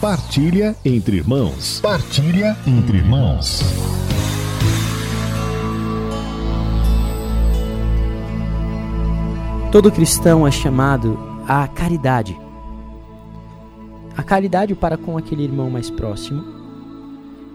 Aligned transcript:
Partilha 0.00 0.76
entre 0.84 1.16
irmãos. 1.16 1.80
Partilha 1.80 2.56
entre 2.64 2.98
irmãos. 2.98 3.62
Todo 9.72 9.90
cristão 9.90 10.46
é 10.46 10.52
chamado 10.52 11.18
à 11.48 11.66
caridade. 11.66 12.38
A 14.16 14.22
caridade 14.22 14.72
para 14.76 14.96
com 14.96 15.18
aquele 15.18 15.42
irmão 15.42 15.68
mais 15.68 15.90
próximo, 15.90 16.44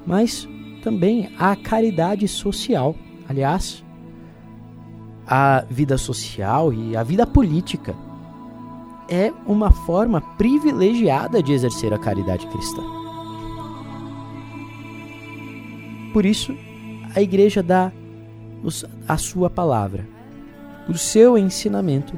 mas 0.06 0.46
também 0.84 1.32
a 1.40 1.56
caridade 1.56 2.28
social. 2.28 2.94
Aliás, 3.30 3.86
a 5.26 5.64
vida 5.70 5.98
social 5.98 6.74
e 6.74 6.98
a 6.98 7.04
vida 7.04 7.26
política 7.26 7.96
é 9.10 9.34
uma 9.46 9.72
forma 9.72 10.22
privilegiada 10.38 11.42
de 11.42 11.54
exercer 11.54 11.94
a 11.94 12.00
caridade 12.00 12.48
cristã. 12.48 12.82
Por 16.14 16.26
isso, 16.26 16.56
a 17.16 17.22
igreja 17.22 17.64
dá 17.64 17.92
a 19.08 19.18
sua 19.18 19.50
palavra, 19.50 20.08
o 20.88 20.98
seu 20.98 21.38
ensinamento 21.38 22.18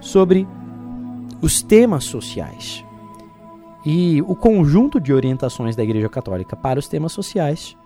sobre 0.00 0.46
os 1.40 1.62
temas 1.62 2.04
sociais. 2.04 2.84
E 3.84 4.22
o 4.22 4.36
conjunto 4.36 5.00
de 5.00 5.12
orientações 5.12 5.74
da 5.74 5.82
Igreja 5.82 6.08
Católica 6.08 6.54
para 6.54 6.78
os 6.78 6.86
temas 6.86 7.12
sociais 7.12 7.76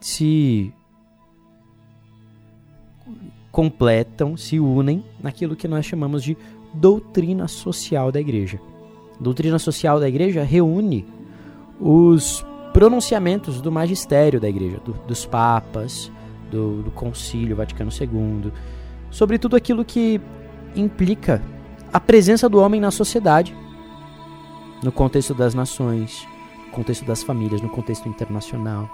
se 0.00 0.72
completam, 3.52 4.36
se 4.36 4.58
unem 4.58 5.04
naquilo 5.20 5.56
que 5.56 5.68
nós 5.68 5.84
chamamos 5.84 6.22
de 6.22 6.36
doutrina 6.72 7.48
social 7.48 8.12
da 8.12 8.20
igreja. 8.20 8.60
doutrina 9.18 9.58
social 9.58 9.98
da 9.98 10.08
igreja 10.08 10.42
reúne 10.42 11.06
os 11.80 12.44
pronunciamentos 12.72 13.60
do 13.60 13.72
magistério 13.72 14.40
da 14.40 14.48
igreja, 14.48 14.80
do, 14.84 14.92
dos 15.06 15.26
papas, 15.26 16.12
do, 16.50 16.82
do 16.82 16.90
Concílio 16.90 17.56
Vaticano 17.56 17.90
II, 17.90 18.52
sobre 19.10 19.38
tudo 19.38 19.56
aquilo 19.56 19.84
que 19.84 20.20
implica 20.76 21.42
a 21.92 21.98
presença 21.98 22.48
do 22.48 22.58
homem 22.58 22.80
na 22.80 22.90
sociedade, 22.90 23.56
no 24.82 24.92
contexto 24.92 25.34
das 25.34 25.54
nações, 25.54 26.26
no 26.66 26.72
contexto 26.72 27.04
das 27.04 27.22
famílias, 27.22 27.60
no 27.60 27.68
contexto 27.68 28.08
internacional. 28.08 28.88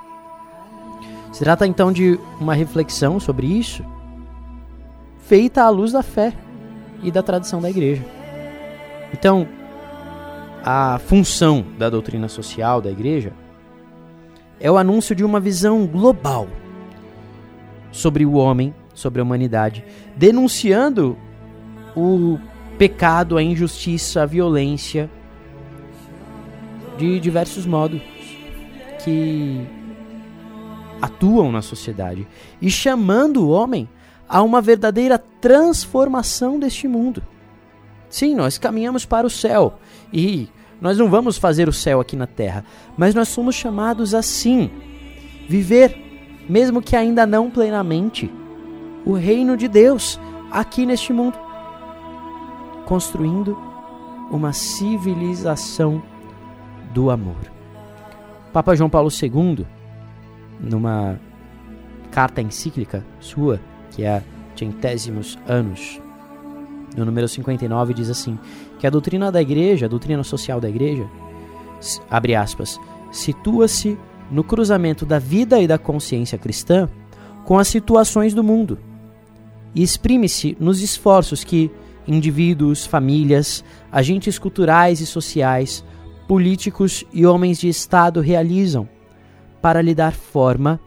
Se 1.33 1.41
trata 1.41 1.67
então 1.67 1.93
de 1.93 2.19
uma 2.41 2.55
reflexão 2.55 3.19
sobre 3.19 3.47
isso, 3.47 3.85
feita 5.19 5.65
à 5.65 5.69
luz 5.69 5.93
da 5.93 6.03
fé 6.03 6.33
e 7.03 7.11
da 7.11 7.23
tradição 7.23 7.61
da 7.61 7.71
igreja. 7.71 8.05
Então, 9.13 9.47
a 10.63 10.99
função 10.99 11.65
da 11.79 11.91
doutrina 11.91 12.29
social 12.29 12.81
da 12.81 12.91
igreja 12.91 13.33
é 14.59 14.71
o 14.71 14.79
anúncio 14.79 15.15
de 15.15 15.25
uma 15.25 15.39
visão 15.39 15.87
global 15.87 16.49
sobre 17.93 18.25
o 18.25 18.33
homem, 18.33 18.75
sobre 18.95 19.21
a 19.21 19.25
humanidade, 19.25 19.85
denunciando 20.17 21.17
o 21.97 22.39
pecado, 22.79 23.37
a 23.37 23.43
injustiça, 23.43 24.23
a 24.23 24.27
violência 24.27 25.11
de 26.97 27.21
diversos 27.21 27.67
modos 27.67 28.01
que 29.05 29.67
atuam 31.01 31.53
na 31.53 31.61
sociedade 31.61 32.27
e 32.61 32.71
chamando 32.71 33.45
o 33.45 33.51
homem 33.51 33.89
a 34.29 34.43
uma 34.43 34.61
verdadeira 34.61 35.19
transformação 35.19 36.59
deste 36.59 36.89
mundo. 36.89 37.23
Sim, 38.09 38.35
nós 38.35 38.59
caminhamos 38.59 39.05
para 39.05 39.27
o 39.27 39.31
céu 39.31 39.79
e 40.13 40.49
nós 40.81 40.99
não 40.99 41.09
vamos 41.09 41.37
fazer 41.37 41.69
o 41.69 41.73
céu 41.73 42.01
aqui 42.01 42.17
na 42.17 42.27
terra, 42.27 42.65
mas 42.97 43.15
nós 43.15 43.29
somos 43.29 43.55
chamados 43.55 44.15
assim 44.15 44.71
viver, 45.49 45.97
mesmo 46.49 46.83
que 46.83 46.97
ainda 46.97 47.27
não 47.27 47.51
plenamente, 47.51 48.31
o 49.05 49.13
reino 49.13 49.57
de 49.57 49.69
Deus 49.69 50.19
aqui 50.51 50.87
neste 50.87 51.13
mundo, 51.13 51.39
construindo 52.87 53.59
uma 54.31 54.53
civilização 54.53 56.03
do 56.93 57.11
amor. 57.11 57.37
Papa 58.53 58.75
João 58.75 58.89
Paulo 58.89 59.11
II, 59.11 59.67
numa 60.61 61.19
carta 62.11 62.41
encíclica 62.41 63.05
sua, 63.19 63.61
que 63.95 64.05
é 64.05 64.17
a 64.17 64.23
Centésimos 64.57 65.39
Anos, 65.47 66.01
no 66.97 67.05
número 67.05 67.29
59, 67.29 67.95
diz 67.95 68.11
assim: 68.11 68.39
que 68.79 68.87
a 68.87 68.91
doutrina 68.91 69.31
da 69.31 69.43
igreja, 69.43 69.87
a 69.87 69.89
doutrina 69.89 70.23
social 70.23 70.61
da 70.61 70.69
igreja, 70.69 71.07
abre 72.11 72.35
aspas, 72.35 72.81
situa-se 73.11 73.99
no 74.31 74.43
cruzamento 74.43 75.05
da 75.05 75.19
vida 75.19 75.61
e 75.61 75.67
da 75.67 75.79
consciência 75.79 76.39
cristã 76.39 76.89
com 77.45 77.59
as 77.59 77.69
situações 77.69 78.33
do 78.33 78.43
mundo 78.43 78.79
e 79.75 79.83
exprime-se 79.83 80.57
nos 80.61 80.81
esforços 80.81 81.43
que 81.43 81.71
indivíduos, 82.07 82.87
famílias, 82.87 83.65
agentes 83.91 84.39
culturais 84.39 85.01
e 85.01 85.07
sociais, 85.07 85.85
políticos 86.29 87.05
e 87.13 87.27
homens 87.27 87.59
de 87.59 87.69
Estado 87.69 88.21
realizam 88.21 88.89
para 89.61 89.83
lhe 89.83 89.95
dar 89.95 90.13
forma 90.13 90.79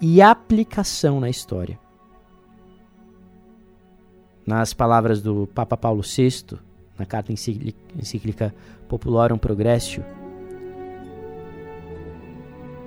e 0.00 0.22
aplicação 0.22 1.20
na 1.20 1.28
história. 1.28 1.78
Nas 4.48 4.72
palavras 4.72 5.20
do 5.20 5.46
Papa 5.54 5.76
Paulo 5.76 6.00
VI, 6.00 6.56
na 6.98 7.04
carta 7.04 7.30
encíclica 7.30 8.54
Populorum 8.88 9.36
Progressio, 9.36 10.02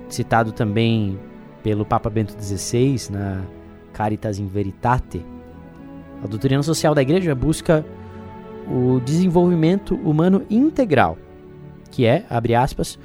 citado 0.08 0.50
também 0.50 1.16
pelo 1.62 1.84
Papa 1.84 2.10
Bento 2.10 2.32
XVI 2.32 3.12
na 3.12 3.44
Caritas 3.92 4.40
in 4.40 4.48
Veritate, 4.48 5.24
a 6.20 6.26
doutrina 6.26 6.64
social 6.64 6.96
da 6.96 7.02
Igreja 7.02 7.32
busca 7.32 7.86
o 8.68 8.98
desenvolvimento 8.98 9.94
humano 9.94 10.44
integral, 10.50 11.16
que 11.92 12.04
é, 12.04 12.26
abre 12.28 12.56
aspas, 12.56 12.98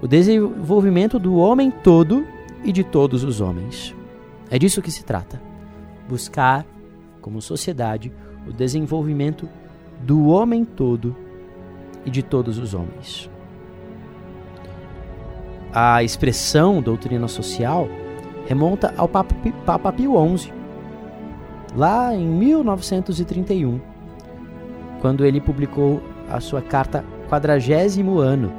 o 0.00 0.06
desenvolvimento 0.06 1.18
do 1.18 1.34
homem 1.34 1.68
todo 1.68 2.24
e 2.62 2.70
de 2.70 2.84
todos 2.84 3.24
os 3.24 3.40
homens. 3.40 3.92
É 4.52 4.56
disso 4.56 4.80
que 4.80 4.92
se 4.92 5.04
trata. 5.04 5.42
Buscar 6.08 6.64
como 7.24 7.40
sociedade, 7.40 8.12
o 8.46 8.52
desenvolvimento 8.52 9.48
do 10.02 10.28
homem 10.28 10.62
todo 10.62 11.16
e 12.04 12.10
de 12.10 12.22
todos 12.22 12.58
os 12.58 12.74
homens. 12.74 13.30
A 15.72 16.02
expressão 16.02 16.82
doutrina 16.82 17.26
social 17.26 17.88
remonta 18.46 18.92
ao 18.98 19.08
Papa, 19.08 19.90
Pio 19.90 20.36
XI, 20.36 20.52
lá 21.74 22.14
em 22.14 22.26
1931, 22.26 23.80
quando 25.00 25.24
ele 25.24 25.40
publicou 25.40 26.02
a 26.28 26.40
sua 26.40 26.60
carta 26.60 27.02
quadragésimo 27.30 28.18
ano. 28.18 28.52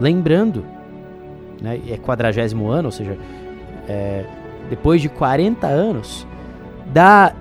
Lembrando, 0.00 0.66
né, 1.62 1.80
é 1.88 1.96
quadragésimo 1.96 2.68
ano, 2.68 2.88
ou 2.88 2.92
seja, 2.92 3.16
é, 3.88 4.24
depois 4.68 5.00
de 5.00 5.08
40 5.08 5.68
anos, 5.68 6.26
da 6.92 7.34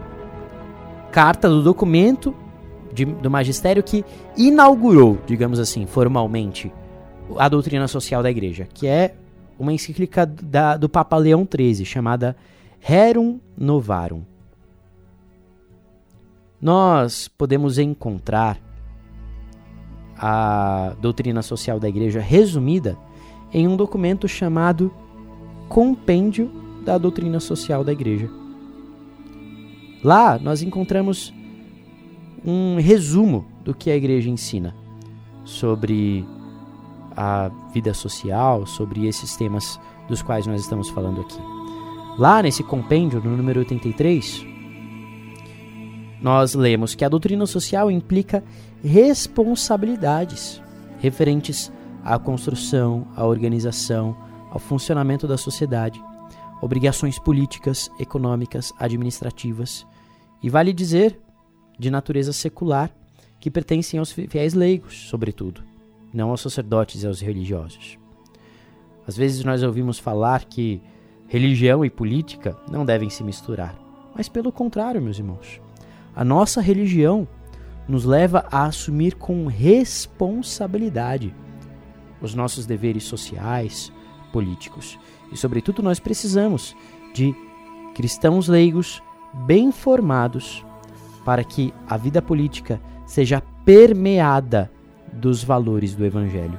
carta, 1.12 1.50
do 1.50 1.62
documento 1.62 2.36
de, 2.94 3.06
do 3.06 3.30
magistério 3.30 3.84
que 3.84 4.06
inaugurou, 4.38 5.20
digamos 5.26 5.60
assim, 5.60 5.86
formalmente, 5.86 6.72
a 7.38 7.50
doutrina 7.50 7.88
social 7.88 8.22
da 8.22 8.30
igreja, 8.30 8.68
que 8.74 8.88
é 8.88 9.16
uma 9.58 9.74
encíclica 9.74 10.26
da, 10.26 10.78
do 10.78 10.90
Papa 10.90 11.18
Leão 11.18 11.48
XIII, 11.48 11.86
chamada 11.86 12.36
Rerum 12.80 13.40
Novarum. 13.58 14.24
Nós 16.62 17.28
podemos 17.28 17.78
encontrar 17.78 18.58
a 20.18 20.96
doutrina 21.02 21.42
social 21.42 21.80
da 21.80 21.90
igreja 21.90 22.20
resumida 22.20 22.98
em 23.52 23.68
um 23.68 23.76
documento 23.76 24.28
chamado 24.28 24.92
Compêndio 25.68 26.50
da 26.86 26.98
Doutrina 26.98 27.40
Social 27.40 27.84
da 27.84 27.92
Igreja 27.92 28.30
Lá 30.04 30.38
nós 30.38 30.62
encontramos 30.62 31.34
um 32.46 32.76
resumo 32.78 33.46
do 33.64 33.74
que 33.74 33.90
a 33.90 33.96
igreja 33.96 34.30
ensina 34.30 34.76
sobre 35.46 36.26
a 37.16 37.50
vida 37.74 37.94
social, 37.94 38.66
sobre 38.66 39.08
esses 39.08 39.36
temas 39.38 39.80
dos 40.10 40.22
quais 40.22 40.46
nós 40.46 40.62
estamos 40.62 40.90
falando 40.90 41.22
aqui. 41.22 41.40
Lá 42.18 42.44
nesse 42.44 42.64
compêndio, 42.64 43.22
no 43.24 43.38
número 43.38 43.60
83, 43.60 44.46
nós 46.22 46.54
lemos 46.54 46.96
que 46.96 47.06
a 47.06 47.10
doutrina 47.10 47.46
social 47.46 47.90
implica 47.90 48.44
responsabilidades 48.84 50.62
referentes 51.00 51.72
à 52.04 52.20
construção, 52.20 53.08
à 53.16 53.26
organização, 53.26 54.16
ao 54.52 54.60
funcionamento 54.60 55.28
da 55.28 55.38
sociedade, 55.38 56.04
obrigações 56.62 57.18
políticas, 57.18 57.90
econômicas, 58.00 58.74
administrativas 58.78 59.86
e 60.44 60.50
vale 60.50 60.74
dizer, 60.74 61.18
de 61.80 61.90
natureza 61.90 62.34
secular, 62.34 62.92
que 63.40 63.50
pertencem 63.50 63.98
aos 63.98 64.12
fiéis 64.12 64.54
leigos, 64.54 65.08
sobretudo. 65.10 65.64
não 66.14 66.30
aos 66.30 66.42
sacerdotes 66.42 67.02
e 67.02 67.08
aos 67.08 67.20
religiosos. 67.22 67.98
Às 69.08 69.18
vezes 69.18 69.44
nós 69.44 69.64
ouvimos 69.64 69.98
falar 69.98 70.46
que 70.46 70.80
religião 71.28 71.84
e 71.84 71.90
política 71.90 72.56
não 72.70 72.86
devem 72.86 73.10
se 73.10 73.24
misturar, 73.24 73.76
mas 74.16 74.30
pelo 74.30 74.52
contrário, 74.52 75.02
meus 75.02 75.18
irmãos. 75.18 75.60
A 76.16 76.24
nossa 76.24 76.62
religião 76.62 77.28
nos 77.88 78.06
leva 78.06 78.46
a 78.52 78.66
assumir 78.66 79.16
com 79.16 79.48
responsabilidade 79.48 81.34
os 82.22 82.36
nossos 82.36 82.66
deveres 82.66 83.04
sociais, 83.04 83.92
políticos. 84.32 84.98
E, 85.32 85.38
sobretudo, 85.38 85.82
nós 85.82 86.00
precisamos 86.00 86.76
de 87.14 87.36
cristãos 87.94 88.48
leigos 88.48 89.02
bem 89.34 89.72
formados 89.72 90.64
para 91.26 91.44
que 91.44 91.74
a 91.88 91.98
vida 91.98 92.22
política 92.22 92.80
seja 93.06 93.42
permeada 93.66 94.72
dos 95.12 95.44
valores 95.44 95.96
do 95.96 96.06
Evangelho. 96.06 96.58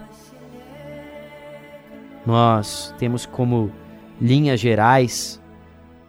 Nós 2.26 2.94
temos 2.99 3.26
como 3.26 3.71
linhas 4.21 4.59
gerais, 4.59 5.41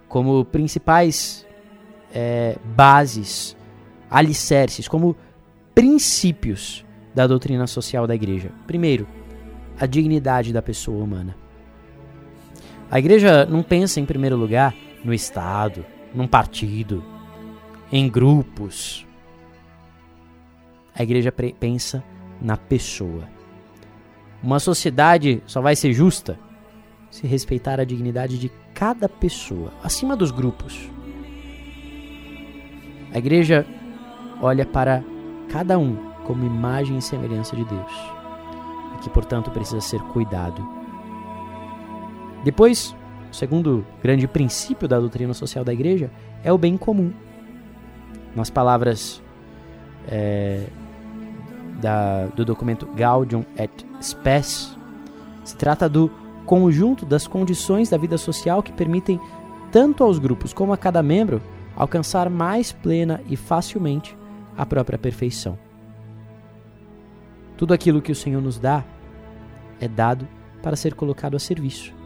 como 0.07 0.45
principais 0.45 1.45
é, 2.13 2.57
bases, 2.75 3.57
alicerces, 4.09 4.87
como 4.87 5.15
princípios 5.73 6.85
da 7.13 7.27
doutrina 7.27 7.67
social 7.67 8.07
da 8.07 8.15
igreja. 8.15 8.51
Primeiro, 8.65 9.07
a 9.79 9.85
dignidade 9.85 10.53
da 10.53 10.61
pessoa 10.61 11.03
humana. 11.03 11.35
A 12.89 12.99
igreja 12.99 13.45
não 13.45 13.61
pensa, 13.61 13.99
em 13.99 14.05
primeiro 14.05 14.37
lugar, 14.37 14.73
no 15.03 15.13
Estado, 15.13 15.85
num 16.15 16.27
partido, 16.27 17.03
em 17.91 18.09
grupos. 18.09 19.05
A 20.95 21.03
igreja 21.03 21.31
pensa 21.31 22.03
na 22.41 22.55
pessoa. 22.55 23.27
Uma 24.41 24.59
sociedade 24.59 25.43
só 25.45 25.61
vai 25.61 25.75
ser 25.75 25.91
justa 25.93 26.39
se 27.11 27.27
respeitar 27.27 27.79
a 27.79 27.85
dignidade 27.85 28.37
de 28.37 28.51
cada 28.73 29.07
pessoa, 29.07 29.71
acima 29.83 30.15
dos 30.15 30.31
grupos. 30.31 30.89
A 33.13 33.17
igreja 33.17 33.65
olha 34.41 34.65
para 34.65 35.03
cada 35.49 35.79
um 35.79 35.95
como 36.25 36.45
imagem 36.45 36.97
e 36.97 37.01
semelhança 37.01 37.55
de 37.55 37.63
Deus, 37.63 37.91
e 38.95 39.03
que, 39.03 39.09
portanto, 39.09 39.51
precisa 39.51 39.79
ser 39.79 40.01
cuidado. 40.01 40.67
Depois, 42.43 42.95
o 43.35 43.37
segundo 43.37 43.85
grande 44.01 44.29
princípio 44.29 44.87
da 44.87 44.97
doutrina 44.97 45.33
social 45.33 45.65
da 45.65 45.73
igreja 45.73 46.09
é 46.41 46.53
o 46.53 46.57
bem 46.57 46.77
comum. 46.77 47.11
Nas 48.33 48.49
palavras 48.49 49.21
é, 50.07 50.67
da, 51.81 52.27
do 52.27 52.45
documento 52.45 52.87
Gaudium 52.95 53.43
et 53.57 53.85
Spes, 54.01 54.77
se 55.43 55.55
trata 55.57 55.89
do 55.89 56.09
conjunto 56.45 57.05
das 57.05 57.27
condições 57.27 57.89
da 57.89 57.97
vida 57.97 58.17
social 58.17 58.63
que 58.63 58.71
permitem 58.71 59.19
tanto 59.69 60.01
aos 60.01 60.17
grupos 60.17 60.53
como 60.53 60.71
a 60.71 60.77
cada 60.77 61.03
membro 61.03 61.41
alcançar 61.75 62.29
mais 62.29 62.71
plena 62.71 63.19
e 63.27 63.35
facilmente 63.35 64.17
a 64.57 64.65
própria 64.65 64.97
perfeição. 64.97 65.59
Tudo 67.57 67.73
aquilo 67.73 68.01
que 68.01 68.13
o 68.13 68.15
Senhor 68.15 68.41
nos 68.41 68.57
dá 68.57 68.85
é 69.81 69.89
dado 69.89 70.25
para 70.63 70.77
ser 70.77 70.93
colocado 70.93 71.35
a 71.35 71.39
serviço. 71.39 72.04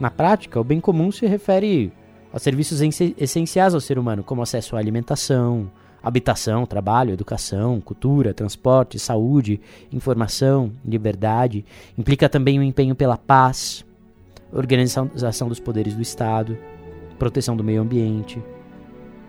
Na 0.00 0.10
prática, 0.10 0.60
o 0.60 0.64
bem 0.64 0.80
comum 0.80 1.12
se 1.12 1.26
refere 1.26 1.92
aos 2.32 2.42
serviços 2.42 2.80
essenciais 3.18 3.74
ao 3.74 3.80
ser 3.80 3.98
humano, 3.98 4.24
como 4.24 4.42
acesso 4.42 4.74
à 4.74 4.78
alimentação, 4.78 5.70
habitação, 6.02 6.66
trabalho, 6.66 7.12
educação, 7.12 7.80
cultura, 7.80 8.34
transporte, 8.34 8.98
saúde, 8.98 9.60
informação, 9.92 10.72
liberdade. 10.84 11.64
Implica 11.96 12.28
também 12.28 12.58
o 12.58 12.62
empenho 12.62 12.94
pela 12.94 13.16
paz, 13.16 13.84
organização 14.52 15.48
dos 15.48 15.60
poderes 15.60 15.94
do 15.94 16.02
Estado, 16.02 16.58
proteção 17.18 17.56
do 17.56 17.62
meio 17.62 17.80
ambiente, 17.80 18.42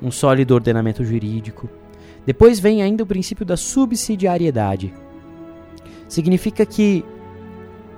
um 0.01 0.09
sólido 0.09 0.55
ordenamento 0.55 1.03
jurídico. 1.03 1.69
Depois 2.25 2.59
vem 2.59 2.81
ainda 2.81 3.03
o 3.03 3.07
princípio 3.07 3.45
da 3.45 3.55
subsidiariedade. 3.55 4.93
Significa 6.07 6.65
que 6.65 7.05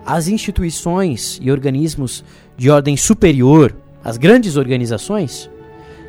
as 0.06 0.28
instituições 0.28 1.40
e 1.42 1.52
organismos 1.52 2.24
de 2.56 2.70
ordem 2.70 2.96
superior, 2.96 3.76
as 4.04 4.18
grandes 4.18 4.56
organizações, 4.56 5.50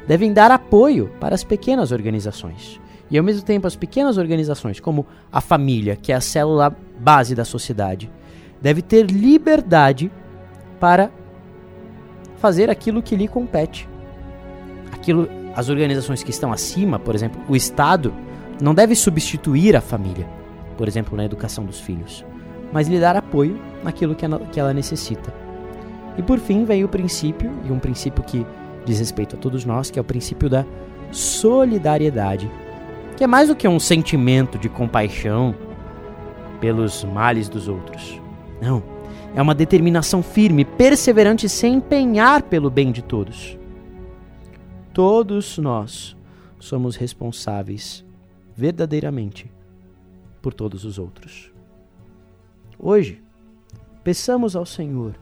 devem 0.06 0.32
dar 0.32 0.50
apoio 0.50 1.10
para 1.18 1.34
as 1.34 1.42
pequenas 1.42 1.92
organizações. 1.92 2.80
E 3.10 3.16
ao 3.16 3.24
mesmo 3.24 3.42
tempo, 3.42 3.66
as 3.66 3.76
pequenas 3.76 4.18
organizações, 4.18 4.80
como 4.80 5.06
a 5.32 5.40
família, 5.40 5.96
que 5.96 6.12
é 6.12 6.14
a 6.14 6.20
célula 6.20 6.76
base 6.98 7.34
da 7.34 7.44
sociedade, 7.44 8.10
deve 8.60 8.82
ter 8.82 9.06
liberdade 9.06 10.10
para 10.78 11.10
fazer 12.38 12.68
aquilo 12.68 13.02
que 13.02 13.16
lhe 13.16 13.28
compete. 13.28 13.88
Aquilo, 14.92 15.28
as 15.54 15.68
organizações 15.68 16.22
que 16.22 16.30
estão 16.30 16.52
acima, 16.52 16.98
por 16.98 17.14
exemplo, 17.14 17.40
o 17.48 17.56
Estado, 17.56 18.12
não 18.60 18.74
deve 18.74 18.94
substituir 18.94 19.76
a 19.76 19.80
família, 19.80 20.26
por 20.76 20.88
exemplo, 20.88 21.16
na 21.16 21.24
educação 21.24 21.64
dos 21.64 21.80
filhos, 21.80 22.24
mas 22.72 22.88
lhe 22.88 22.98
dar 22.98 23.16
apoio 23.16 23.58
naquilo 23.82 24.14
que 24.14 24.60
ela, 24.60 24.74
necessita. 24.74 25.32
E 26.18 26.22
por 26.22 26.38
fim 26.38 26.64
vem 26.64 26.84
o 26.84 26.88
princípio, 26.88 27.52
e 27.64 27.72
um 27.72 27.78
princípio 27.78 28.22
que 28.24 28.46
diz 28.84 28.98
respeito 28.98 29.36
a 29.36 29.38
todos 29.38 29.64
nós, 29.64 29.90
que 29.90 29.98
é 29.98 30.02
o 30.02 30.04
princípio 30.04 30.48
da 30.48 30.64
solidariedade, 31.12 32.50
que 33.16 33.24
é 33.24 33.26
mais 33.26 33.48
do 33.48 33.56
que 33.56 33.66
um 33.68 33.78
sentimento 33.78 34.58
de 34.58 34.68
compaixão 34.68 35.54
pelos 36.60 37.04
males 37.04 37.48
dos 37.48 37.68
outros. 37.68 38.20
Não, 38.60 38.82
é 39.34 39.42
uma 39.42 39.54
determinação 39.54 40.22
firme, 40.22 40.64
perseverante, 40.64 41.48
sem 41.48 41.74
empenhar 41.74 42.42
pelo 42.42 42.70
bem 42.70 42.90
de 42.90 43.02
todos. 43.02 43.58
Todos 44.92 45.58
nós 45.58 46.16
somos 46.58 46.96
responsáveis 46.96 48.04
verdadeiramente 48.56 49.50
por 50.40 50.54
todos 50.54 50.84
os 50.84 50.98
outros. 50.98 51.55
Hoje, 52.78 53.22
peçamos 54.04 54.54
ao 54.54 54.66
Senhor 54.66 55.14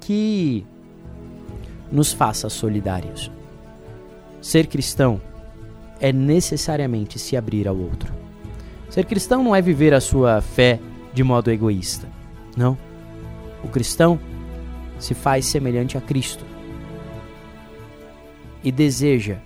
que 0.00 0.64
nos 1.92 2.12
faça 2.12 2.48
solidários. 2.48 3.30
Ser 4.40 4.66
cristão 4.66 5.20
é 6.00 6.12
necessariamente 6.12 7.18
se 7.18 7.36
abrir 7.36 7.68
ao 7.68 7.76
outro. 7.76 8.12
Ser 8.88 9.04
cristão 9.04 9.42
não 9.42 9.54
é 9.54 9.60
viver 9.60 9.92
a 9.92 10.00
sua 10.00 10.40
fé 10.40 10.80
de 11.12 11.22
modo 11.22 11.50
egoísta. 11.50 12.08
Não. 12.56 12.76
O 13.62 13.68
cristão 13.68 14.18
se 14.98 15.14
faz 15.14 15.46
semelhante 15.46 15.98
a 15.98 16.00
Cristo 16.00 16.44
e 18.62 18.72
deseja 18.72 19.38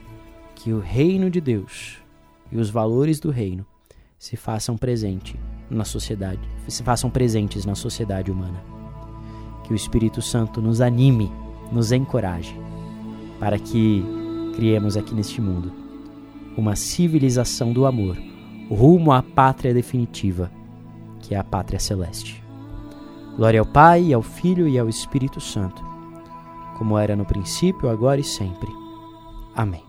que 0.54 0.72
o 0.72 0.80
reino 0.80 1.30
de 1.30 1.40
Deus 1.40 1.98
e 2.50 2.58
os 2.58 2.70
valores 2.70 3.20
do 3.20 3.30
reino 3.30 3.66
se 4.18 4.36
façam 4.36 4.76
presente 4.76 5.38
na 5.70 5.84
sociedade, 5.84 6.40
se 6.66 6.82
façam 6.82 7.10
presentes 7.10 7.64
na 7.64 7.74
sociedade 7.74 8.30
humana. 8.30 8.62
Que 9.64 9.72
o 9.72 9.76
Espírito 9.76 10.22
Santo 10.22 10.62
nos 10.62 10.80
anime 10.80 11.30
nos 11.70 11.92
encoraje 11.92 12.58
para 13.38 13.58
que 13.58 14.04
criemos 14.56 14.96
aqui 14.96 15.14
neste 15.14 15.40
mundo 15.40 15.72
uma 16.56 16.74
civilização 16.74 17.72
do 17.72 17.86
amor 17.86 18.16
rumo 18.70 19.12
à 19.12 19.22
pátria 19.22 19.72
definitiva, 19.72 20.50
que 21.20 21.34
é 21.34 21.38
a 21.38 21.44
pátria 21.44 21.78
celeste. 21.78 22.42
Glória 23.36 23.60
ao 23.60 23.66
Pai, 23.66 24.12
ao 24.12 24.22
Filho 24.22 24.66
e 24.66 24.78
ao 24.78 24.88
Espírito 24.88 25.40
Santo, 25.40 25.82
como 26.76 26.98
era 26.98 27.14
no 27.14 27.24
princípio, 27.24 27.88
agora 27.88 28.20
e 28.20 28.24
sempre. 28.24 28.68
Amém. 29.54 29.87